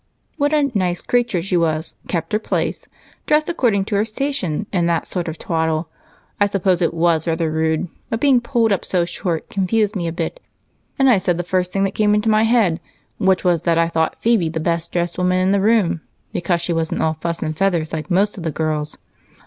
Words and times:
What 0.37 0.51
a 0.51 0.71
'nice 0.75 1.03
creature' 1.03 1.43
she 1.43 1.55
was, 1.55 1.93
'kept 2.07 2.33
her 2.33 2.39
place,' 2.39 2.87
dressed 3.27 3.49
according 3.49 3.85
to 3.85 3.95
her 3.97 4.03
station, 4.03 4.65
and 4.73 4.89
that 4.89 5.05
sort 5.05 5.27
of 5.27 5.37
twaddle. 5.37 5.89
I 6.39 6.47
suppose 6.47 6.81
it 6.81 6.91
was 6.91 7.27
rather 7.27 7.51
rude, 7.51 7.87
but 8.09 8.19
being 8.19 8.39
pulled 8.41 8.71
up 8.71 8.83
so 8.83 9.05
short 9.05 9.47
confused 9.47 9.95
me 9.95 10.07
a 10.07 10.11
bit, 10.11 10.39
and 10.97 11.07
I 11.07 11.19
said 11.19 11.37
the 11.37 11.43
first 11.43 11.71
thing 11.71 11.83
that 11.83 11.91
came 11.93 12.15
into 12.15 12.29
my 12.29 12.41
head, 12.45 12.79
which 13.19 13.43
was 13.43 13.61
that 13.61 13.77
I 13.77 13.89
thought 13.89 14.19
Phebe 14.19 14.49
the 14.49 14.59
best 14.59 14.91
dressed 14.91 15.19
woman 15.19 15.37
in 15.37 15.51
the 15.51 15.61
room 15.61 16.01
because 16.33 16.61
she 16.61 16.73
wasn't 16.73 17.03
all 17.03 17.13
fuss 17.21 17.43
and 17.43 17.55
feathers 17.55 17.93
like 17.93 18.09
most 18.09 18.37
of 18.39 18.43
the 18.43 18.49
girls." 18.49 18.97